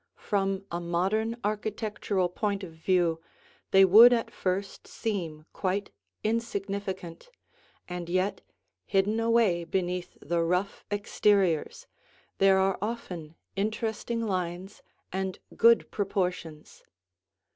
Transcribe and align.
From 0.17 0.65
a 0.71 0.79
modern 0.79 1.37
architectural 1.43 2.27
point 2.27 2.63
of 2.63 2.73
view, 2.73 3.21
they 3.69 3.85
would 3.85 4.11
at 4.13 4.33
first 4.33 4.87
seem 4.87 5.45
quite 5.53 5.91
insignificant, 6.23 7.29
and 7.87 8.09
yet, 8.09 8.41
hidden 8.87 9.19
away 9.19 9.63
beneath 9.63 10.17
the 10.19 10.41
rough 10.41 10.83
exteriors, 10.89 11.85
there 12.39 12.57
are 12.57 12.79
often 12.81 13.35
interesting 13.55 14.25
lines 14.25 14.81
and 15.11 15.37
good 15.55 15.91
proportions. 15.91 16.83